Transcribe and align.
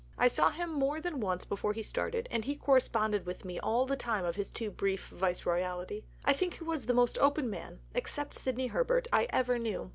I 0.17 0.27
saw 0.29 0.49
him 0.49 0.71
more 0.73 0.99
than 0.99 1.19
once 1.19 1.45
before 1.45 1.73
he 1.73 1.83
started, 1.83 2.27
and 2.31 2.43
he 2.43 2.55
corresponded 2.55 3.23
with 3.23 3.45
me 3.45 3.59
all 3.59 3.85
the 3.85 3.95
time 3.95 4.25
of 4.25 4.35
his 4.35 4.49
too 4.49 4.71
brief 4.71 5.09
Viceroyalty. 5.09 6.05
I 6.25 6.33
think 6.33 6.55
he 6.55 6.63
was 6.63 6.87
the 6.87 6.95
most 6.95 7.19
open 7.19 7.51
man, 7.51 7.81
except 7.93 8.33
Sidney 8.33 8.65
Herbert, 8.65 9.07
I 9.13 9.27
ever 9.29 9.59
knew. 9.59 9.89